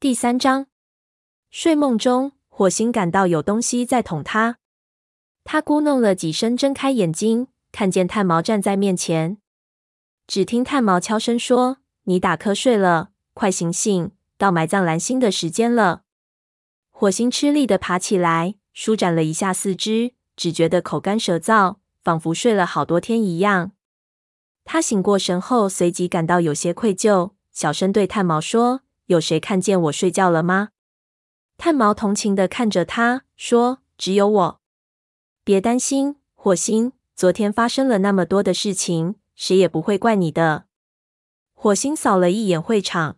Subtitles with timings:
[0.00, 0.66] 第三章，
[1.50, 4.56] 睡梦中，火星感到有东西在捅他。
[5.44, 9.36] 他咕哝了几声，睁开眼睛，看见炭毛站在面前。
[10.26, 16.04] 只听炭毛悄声说：“你打瞌睡了，快醒醒，到埋葬蓝星的时间了。”
[16.88, 23.72] 火星吃力地爬起来，舒展了一下四肢，只觉得口干舌燥，仿佛睡了好多天一样。
[24.64, 28.80] 他醒过神后，随即感到有些愧疚，小声对炭毛说。
[29.10, 30.68] 有谁看见我睡觉了吗？
[31.58, 34.60] 炭毛同情的看着他说：“只有我。
[35.42, 36.92] 别担心，火星。
[37.16, 40.66] 昨天发生了那么多的事情，谁也不会怪你的。”
[41.54, 43.16] 火星扫了一眼会场，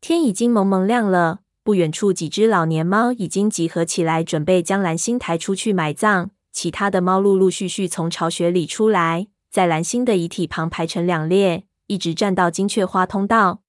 [0.00, 1.40] 天已经蒙蒙亮了。
[1.62, 6.30] 不远处，几只老年猫已经集合起来，准备将蓝星抬出去埋葬。
[6.50, 13.61] 其他的猫陆陆续续从巢穴里出来，在蓝星的遗体旁排成两列，一直站到金雀花通道。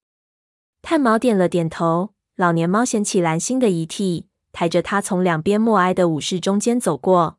[0.86, 7.38] 炭毛点了点头，老年猫捡起蓝星的遗体，抬着它从两边默哀的武士中间走过。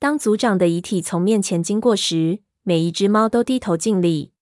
[0.00, 4.32] 当族长的遗体从面前经过时，每一只猫都低头敬礼。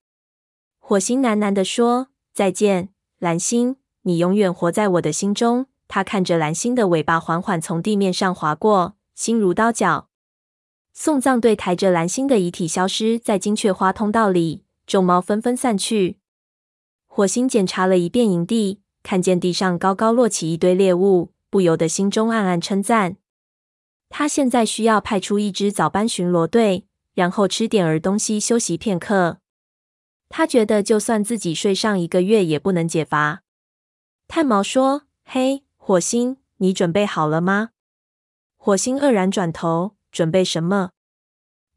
[0.78, 10.08] 火星喃喃地说：“再见，蓝星，你永远活在我的心中。”他看着蓝星的尾巴缓缓从地面上划过，心如刀绞。
[10.94, 16.18] 送葬队抬着蓝星的遗体消失在金雀花通道里，众猫纷纷散去。
[17.16, 23.16] 火星检查了一遍营地，看见地上高高落起一堆猎物，不由得心中暗暗称赞。
[24.10, 29.38] 他现在需要派出一支早班巡逻队，然后吃点儿东西休息片刻。
[30.28, 33.40] 他觉得，就算自己睡上一个月，也不能解乏。
[34.28, 37.70] 炭毛说：“嘿，火星，你准备好了吗？”
[38.60, 40.90] 火星愕然转头：“准备什么？”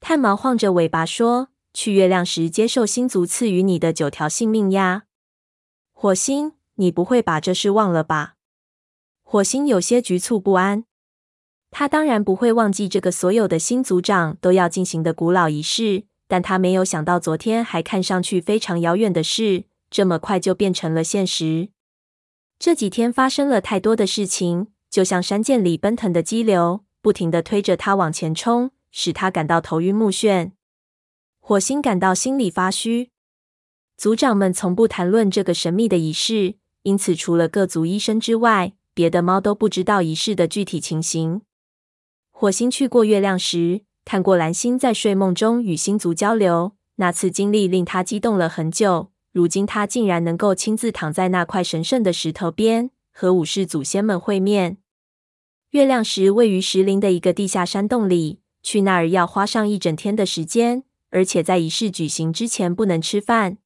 [0.01, 5.03] 炭毛晃着尾巴说：“去月亮时接受星族赐予你的九条性命呀。”
[6.01, 8.35] 火星，你不会把这事忘了吧？
[9.21, 10.85] 火星有些局促不安。
[11.71, 21.67] 他当然不会忘记这个所有的新族长都要进行的古老仪式，但他没有想到昨天还看上去非常遥远的事，这么快就变成了现实。
[22.57, 30.53] 这几天发生了太多的事情，就像山涧里奔腾的激流，不停地推着他往前冲，使他感到头晕目眩。
[31.41, 33.11] 火星感到心里发虚。
[33.99, 41.41] 族长们从不谈论这个神秘的仪式，因此除了各族医生之外，别的猫都不知道仪式的具体情形。
[42.31, 49.11] 火星去过月亮时，看过蓝星在睡梦中与星族交流，那次经历令他激动了很久。
[49.33, 54.77] 如今他竟然能够亲自躺在那块神圣的石头边，和武士祖先们会面。
[55.71, 63.57] 月亮石位于石林的一个地下山洞里，去那儿要花上一整天的时间，而且在仪式举行之前不能吃饭。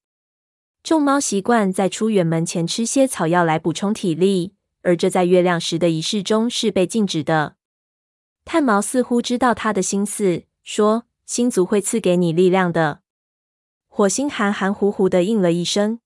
[0.84, 7.56] 众猫习惯在出远门前吃些草药来补充体力，而这在月亮石的仪式中是被禁止的。
[8.44, 13.00] 炭毛似乎知道他的心思，说：“星族会赐给你力量的。”
[13.88, 16.02] 火星含含糊糊的应了一声。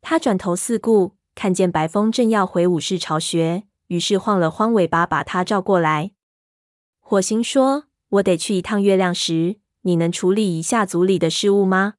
[0.00, 6.12] 他转头四顾，看见白风正要回武士巢穴，于是晃了晃尾巴，把他召过来。
[7.00, 11.94] 火星说：“我得去一趟月亮石，你能处理一下族里的事务吗？”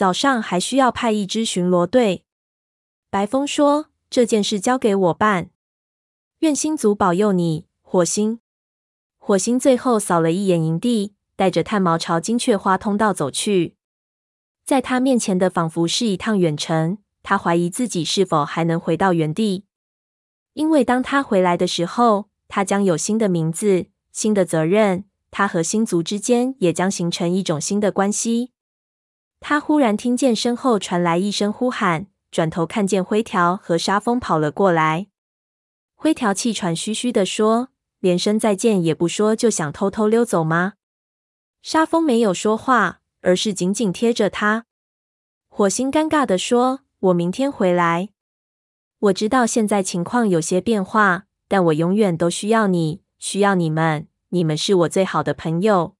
[0.00, 2.24] 早上还需要派一支巡逻队。
[3.10, 5.50] 白风说：“这件事交给我办。
[6.38, 8.40] 愿星族保佑你，火星。”
[9.20, 13.76] 火星最后扫了一眼营地，带着炭毛朝金雀花通道走去。
[14.64, 19.66] 在他面前的仿佛是一趟远程，他怀疑自己是否还能回到原地，
[20.54, 28.52] 因为当他回来的时候，他将有新的名字、新的责任，他和星族之间也将形成一种新的关系。
[29.40, 35.08] 他忽然听见身后传来一声呼喊，转头看见灰条和沙风跑了过来。
[35.96, 37.68] 灰条气喘吁吁地说
[38.00, 40.74] ：“连声再见也不说，就想偷偷溜走吗？”
[41.62, 44.66] 沙风没有说话，而是紧紧贴着他。
[45.48, 48.10] 火星尴尬地说：“我明天回来。
[48.98, 55.96] 我知道现在情况有些变化，但我永远都需要你，需要你们，你们是我最好的朋友。”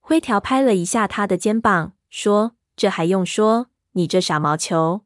[0.00, 1.94] 灰条拍了一下他的肩膀。
[2.08, 3.68] 说：“这还用说？
[3.92, 5.02] 你这傻毛球！”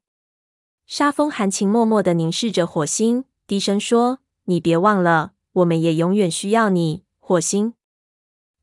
[0.87, 7.75] 沙风含情脉脉地凝视着火星，低声说：“你别忘了，我们也永远需要你，火星。”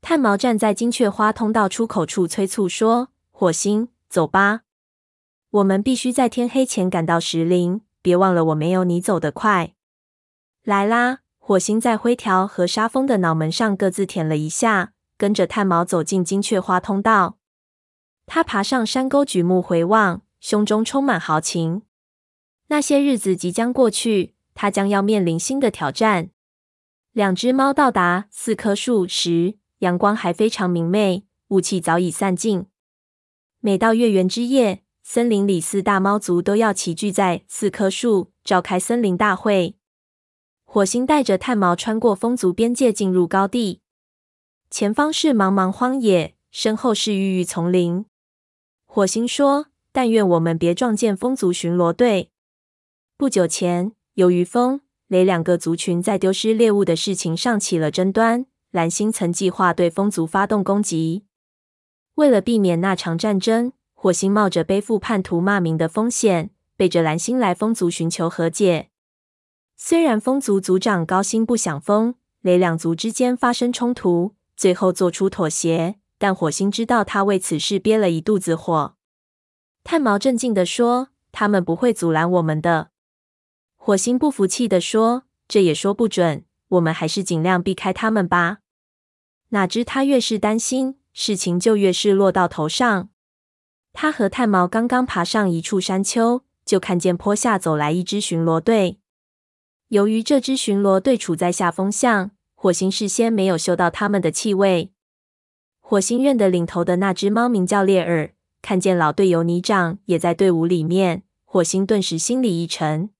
[0.00, 4.62] 炭毛站在金雀花通道出口处催促说：“火星，走吧，
[5.50, 7.80] 我们必须在天黑前赶到石林。
[8.00, 9.74] 别忘了，我没有你走得快。”
[10.64, 11.20] 来啦！
[11.38, 17.38] 火星在灰条和沙风的脑门上各自舔了一下，跟着炭毛走进金雀花通道。
[18.32, 21.82] 他爬上山沟，举目回望，胸中充满豪情。
[22.68, 26.30] 那些日子即将过去，他将要面临新的挑战。
[27.10, 32.66] 两只猫到达四棵树时，阳光还非常明媚，雾气早已散尽。
[33.58, 39.74] 每到月圆之夜，森林里四大猫族都要齐聚在四棵树，召开森林大会。
[40.64, 43.80] 火星带着炭毛穿过风族边界，进入高地。
[44.70, 48.06] 前方是茫茫荒野，身后是郁郁丛林。
[48.92, 52.32] 火星说：“但愿我们别撞见风族巡逻队。”
[53.16, 61.24] 不久前，由于风、雷两个族群在丢失猎物的事情上起了争端，蓝星曾计划对风族发动攻击。
[62.16, 68.90] 为了避免那场战争，火星冒着背负叛徒骂名的风险，背着蓝星来风族寻求和解。
[69.76, 78.94] 虽然风族族长高星不想风、雷两族之间发生冲突，最后做出妥协，但火星知道他为此事憋了一肚子火。
[79.82, 82.90] 炭毛镇静地说：“他们不会阻拦我们的。”
[83.74, 88.58] 火星不服气地说：“这也说不准，我们还是尽量避开他们吧。”
[89.48, 93.08] 哪知他越是担心，事情就越是落到头上。
[93.94, 99.00] 他和炭毛刚刚爬上一处山丘，就看见坡下走来一支巡逻队。
[99.88, 104.92] 由于这支巡逻队处在下风向，火星事先没有嗅到他们的气味。
[105.90, 108.30] 火星院的领头的那只猫名叫猎尔，
[108.62, 113.10] 看见老队友泥长也在队伍里面，火星顿时心里一沉。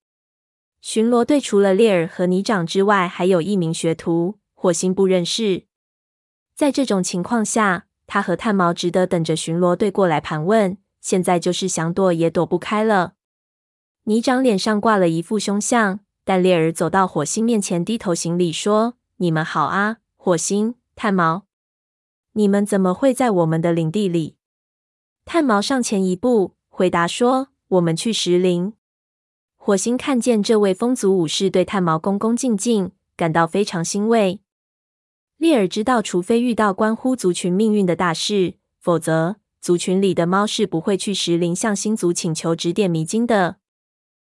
[0.80, 5.64] 巡逻队除了猎尔和泥长之外，还有一名学徒，火星不认识。
[6.54, 10.78] 在这种情况下，他和炭毛只得等着巡逻队过来盘问。
[11.00, 13.14] 现在就是想躲也躲不开了。
[14.04, 15.98] 泥长脸上挂了一副凶相。
[16.22, 21.46] 但猎儿走到火星面前，低头行礼说：“你们好啊，火星、炭毛，
[22.32, 24.36] 你们怎么会在我们的领地里？”
[25.24, 28.72] 炭毛上前一步，回答说：“我们去石林。”
[29.56, 34.40] 火星看见这位风族武士对炭毛恭恭敬敬，感到非常欣慰。
[35.36, 43.56] 猎儿知道，除非遇到关乎族群命运的大事，否则族群里的猫是不会去石林向星族请求指点迷津的。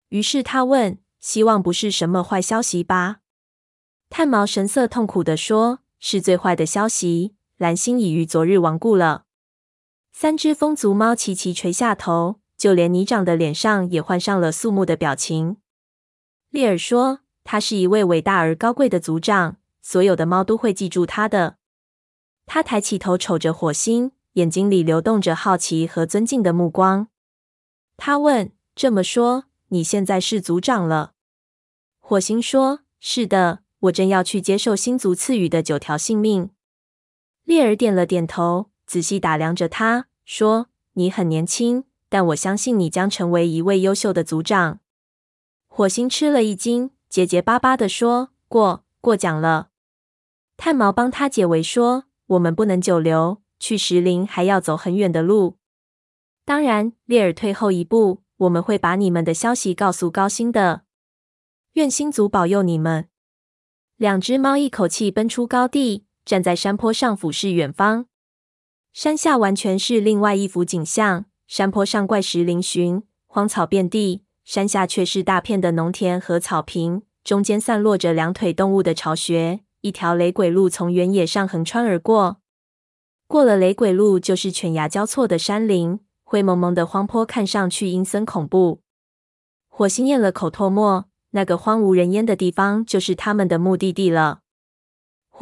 [0.09, 0.99] 于是他问。
[1.23, 3.21] 希望不是什么坏消息吧？
[4.09, 9.25] 炭毛神色痛苦地说：“是最坏的消息，蓝星已于昨日亡故了。”
[10.11, 15.57] 三只风族猫齐齐垂下头，就连泥长的脸上也换上了肃穆的表情。
[16.49, 21.57] 猎尔说：“他是一位伟大而高贵的族长，所有的猫都会记住他的。”
[22.45, 27.07] 他抬起头瞅着火星，眼睛里流动着好奇和尊敬的目光。
[27.97, 31.13] 他问：“这么说，你现在是族长了？”
[31.99, 36.51] 火星说：“是的，我正要去接受星族赐予的九条性命。”
[37.43, 44.79] 猎儿点了点头，仔细打量着他，说：“你很年轻，但我相信你将成为一位优秀的族长。”
[45.67, 49.69] 火星吃了一惊，结结巴巴地说：“过过奖了。”
[50.55, 55.57] 炭毛帮他解围说：“我们不能久留，去石林还要走很远的路。
[56.45, 60.83] 当然，猎儿退后一步，我们会把你们的消息告诉高星的。”
[61.73, 63.09] 愿星族保佑你们！
[63.97, 68.05] 两只猫一口气奔出高地，站在山坡上俯视远方。
[68.91, 79.61] 山下完全是另外一幅景象：山坡上怪石嶙峋，荒草遍地；山下却是大片的农田和草坪，中间散落着两腿动物的巢穴。
[79.81, 82.37] 一条雷鬼路从原野上横穿而过。
[83.27, 88.81] 过了雷鬼路，就是犬牙交错的山林，灰蒙蒙的荒坡看上去阴森恐怖。
[89.67, 91.05] 火星咽了口唾沫。
[91.31, 94.42] 那个荒无人烟的地方，就是他们的目的地了。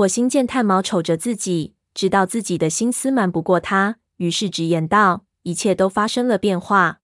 [0.01, 7.01] 火星见炭毛瞅着自己，知道自己的心思瞒不过他，于是直言道：“一切都发生了变化。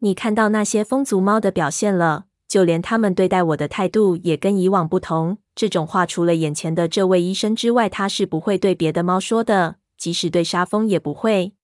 [0.00, 5.38] 你看到那些风族猫的表现了，就连他们对待我的态度也跟以往不同。
[5.54, 11.54] 这种话，除了眼前的这位医生之外，他是不会对别的猫说的，即使对沙蜂也不会。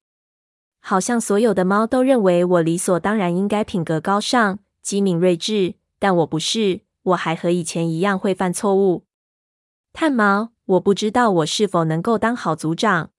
[0.80, 9.04] 好像所有的猫都认为我理所当然应该品格高尚、机敏睿智。”但我不是，我还和以前一样会犯错误。
[10.00, 13.10] 炭毛，我不知道我是否能够当好族长。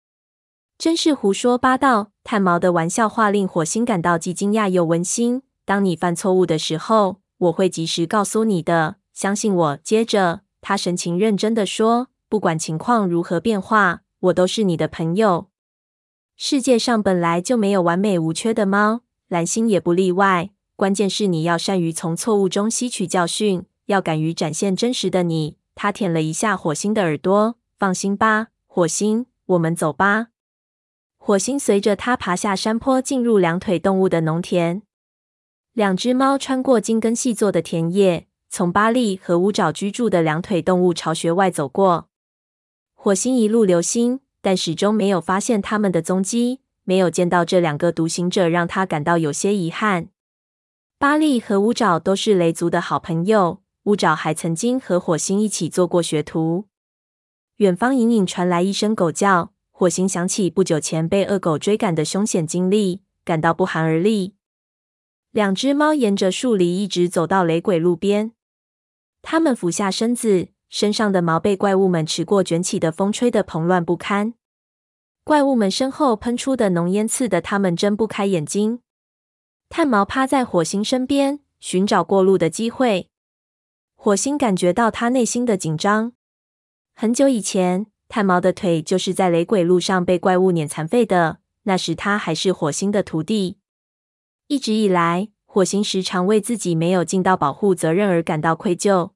[0.77, 2.11] 真是胡说八道！
[2.23, 5.41] 炭毛的玩笑话令火星感到既惊讶又温馨。
[5.65, 9.77] 当你犯错误的时候，我会及时告诉你的，相信我。
[9.83, 15.49] 接着，他神情认真地说：“不管情况如何变化，我都是你的朋友。
[16.37, 25.57] 世界上本来就没有完美无缺的猫，蓝星也不例外。”关键是你要善于从错误中吸取教训，要敢于展现真实的你。
[25.81, 30.27] 他舔了一下火星的耳朵，放心吧，火星，我们走吧。
[31.17, 34.81] 火星随着他爬下山坡，进入两腿动物的农田。
[35.71, 42.09] 两只猫穿过精耕细作的田野，从巴利和乌爪居住的两腿动物巢穴外走过。
[42.93, 46.59] 火星一路留心，但始终没有发现他们的踪迹。
[46.83, 50.09] 没有见到这两个独行者，让他感到有些遗憾。
[50.97, 56.67] 巴利和乌爪都是雷族的好朋友，乌爪还曾经和火星一起做过学徒。
[57.57, 64.35] 远方隐隐传来一声狗叫，火星想起不久前被恶狗追赶的凶险经历，感到不寒而栗。
[65.31, 68.31] 两只猫沿着树篱一直走到雷鬼路边，
[69.21, 74.33] 它们俯下身子，身上的毛被怪物们吃过卷起的风吹得蓬乱不堪。
[75.23, 78.81] 怪物们身后喷出的浓烟刺得它们睁不开眼睛。
[79.69, 83.11] 炭毛趴在火星身边，寻找过路的机会。
[84.01, 86.13] 火星感觉到他内心的紧张。
[86.95, 91.39] 很久以前，炭毛的腿就是在雷鬼路上被怪物碾残废的。
[91.63, 93.57] 那时他还是火星的徒弟。
[94.47, 99.11] 一直以来，火星时常为自己没有尽到保护责任而感到愧疚。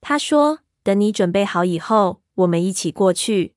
[0.00, 3.54] 他说：“等你准备好以后，我们一起过去。”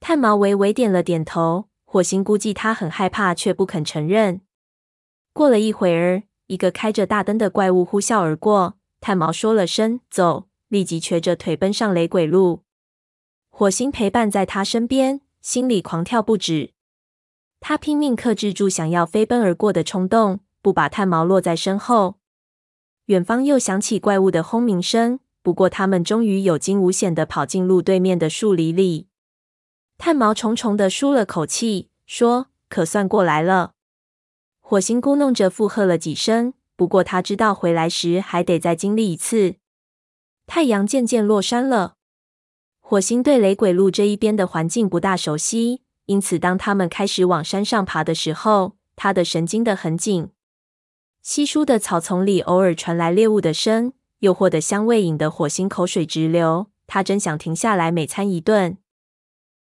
[0.00, 1.70] 炭毛微微点了点头。
[1.86, 4.42] 火星估计他很害怕，却不肯承认。
[5.32, 8.76] 过了一会儿，一个开着大灯的怪物呼啸而过。
[9.00, 12.64] 炭毛说了声“走”，立即瘸着腿奔上雷鬼路。
[13.48, 16.72] 火星陪伴在他身边，心里狂跳不止。
[17.60, 22.18] 他拼命克制住想要飞奔而过的冲动，不把炭毛落在身后。
[23.06, 29.08] 远方又响起怪物的轰鸣声，不过他们终于有惊无险的跑进路对面的树林里。
[29.96, 33.72] 炭毛重重的舒了口气，说：“可算过来了。”
[34.60, 39.56] 火星咕哝着附和了几声，不过他知道回来时还得再经历一次。
[40.46, 41.96] 太阳渐渐落山了，
[42.80, 50.30] 火星对雷鬼路这一边的环境不大熟悉，因此当他们开始往山上爬的时候，他的神经得很紧。
[51.22, 56.68] 稀疏的草丛里偶尔传来猎物的声，诱惑的香味引得火星口水直流。
[56.86, 58.78] 他真想停下来美餐一顿。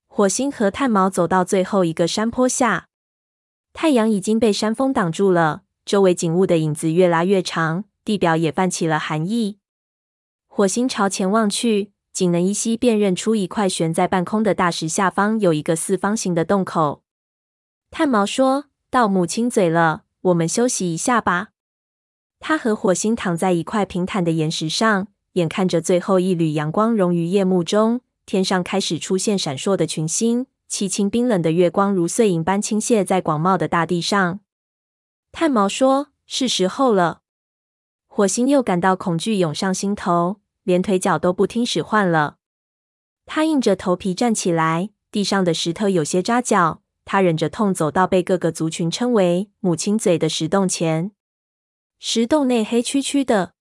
[0.07, 2.89] 火星和炭毛走到最后一个山坡下。
[3.73, 9.59] 太阳已经被山峰挡住了，周围景物的影子越拉越长，地表也泛起了寒意。
[10.47, 17.03] 火星朝前望去，仅能依稀辨认出一块悬在半空的大石下方有一个四方形的洞口。
[17.91, 21.49] 炭毛说：“到母亲嘴了，我们休息一下吧。”
[22.41, 30.47] 他和火星躺在一块平坦的岩石上，眼看着最后一缕阳光融于夜幕中，天上开始出现闪烁的群星。
[30.71, 34.41] 凄清冰冷的月光如碎银般倾泻在广袤的大地上。
[35.35, 37.23] 炭毛说：“是时候了。”
[38.07, 42.37] 火星又感到恐惧涌上心头，连腿脚都不听使唤了。
[43.27, 46.83] 他硬着头皮站起来，地上的石头有些扎脚。
[47.05, 51.11] 他忍着痛走到被各个族群称为“母亲嘴”的石洞前。
[51.99, 53.55] 石洞内黑黢黢的。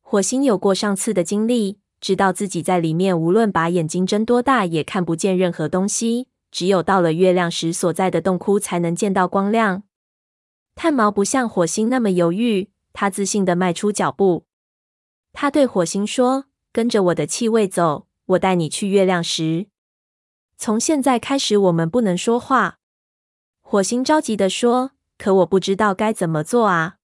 [0.00, 1.78] 火星有过上次的经历。
[2.00, 6.28] 知道自己在里面，无论把眼睛睁多大，也看不见任何东西。
[6.50, 9.82] 只有到了月亮石所在的洞窟，才能见到光亮。
[10.76, 14.44] 炭毛不像火星那么犹豫，他自信地迈出脚步。
[15.32, 19.68] 他对火星说：“跟着我的气味走，我带你去月亮石。
[20.58, 22.78] 从现在开始，我们不能说话。”
[23.62, 26.96] 火星着急地说：“可我不知道该怎么做啊！”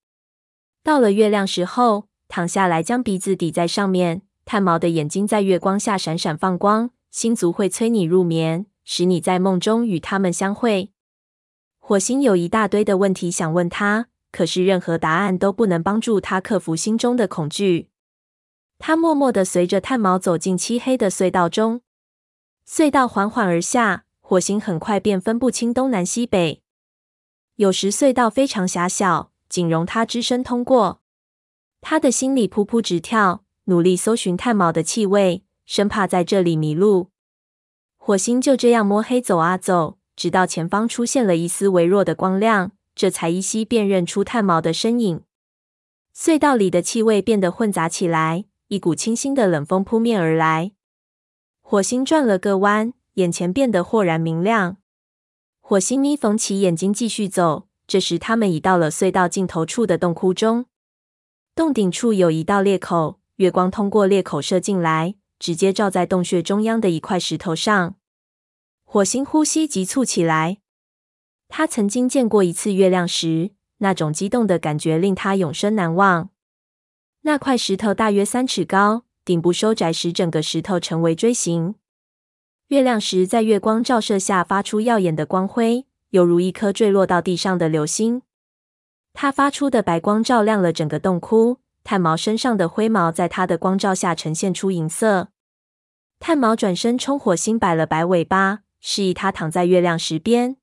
[0.84, 4.22] 到了月亮石后，躺下来，将鼻子抵在上面。
[4.44, 10.91] 炭毛的眼睛在月光下闪闪放光，星族会催你入眠，使你在梦中与他们相会。
[11.84, 17.88] 火星有一大堆的问题想问他，可是任何答案都不能帮助他克服心中的恐惧。
[18.78, 21.80] 他默默的随着炭毛走进漆黑的隧道中，
[22.64, 26.62] 隧道缓缓而下，火星很快便分不清东南西北。
[27.56, 31.02] 有时隧道非常狭小，仅容他只身通过。
[31.80, 33.42] 他的心里扑扑直跳。
[33.66, 37.10] 努力搜寻炭毛的气味，生怕在这里迷路。
[37.96, 45.24] 火星就这样摸黑走啊走，直到前方出现了一丝微弱的光亮，这才依稀辨认出炭毛的身影。
[46.16, 50.70] 隧道里的气味变得混杂起来，一股清新的冷风扑面而来。
[51.60, 54.76] 火星转了个弯，眼前变得豁然明亮。
[55.60, 60.66] 火星眯缝起眼睛继续走，这时他们已到了隧道尽头处的洞窟中。
[61.56, 63.18] 洞顶处有一道裂口。
[63.38, 67.96] 月光通过裂口射进来，直接照在洞穴中央的一块石头上。
[68.92, 70.58] 火星呼吸急促起来。
[71.48, 76.28] 他曾经见过一次月亮石，那种激动的感觉令他永生难忘。
[77.22, 81.76] 那块石头大约三尺高，顶部收窄时，整个石头成为锥形。
[82.66, 88.20] 月亮石在月光照射下发出耀眼的光辉，犹如一颗坠落到地上的流星。
[89.14, 91.60] 它发出的白光照亮了整个洞窟。
[91.82, 95.28] 炭毛身上的灰毛在它的光照下呈现出银色。
[96.20, 100.56] 炭毛转身冲火星摆了摆尾巴，示意他躺在月亮石边。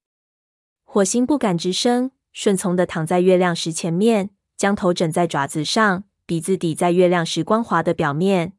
[0.84, 8.54] 火星不敢吱声，顺从地躺在月亮石前面，将头枕在爪子上，鼻子抵在月亮石光滑的表面。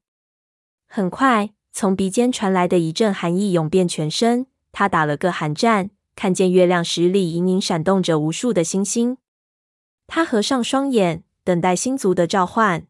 [0.89, 4.47] 很快，从鼻尖传来的一阵寒意涌遍全身。
[4.73, 9.19] 他打了个寒战，看见月亮石里隐隐闪动着无数的星星。
[10.07, 12.87] 他合上双眼，等待星族的召唤。